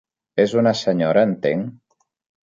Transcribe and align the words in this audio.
És 0.43 0.53
una 0.61 0.71
senyora, 0.79 1.25
entenc? 1.29 1.69